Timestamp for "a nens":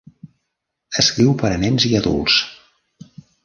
1.57-1.87